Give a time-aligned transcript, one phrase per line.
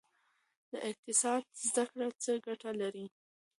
[0.71, 3.05] د اقتصاد زده کړه څه ګټه لري؟